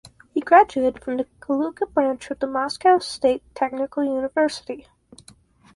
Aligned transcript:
He 0.33 0.39
graduated 0.41 1.03
from 1.03 1.17
the 1.17 1.27
Kaluga 1.39 1.85
branch 1.85 2.31
of 2.31 2.39
the 2.39 2.47
Moscow 2.47 2.97
State 2.97 3.43
Technical 3.53 4.03
University. 4.03 4.87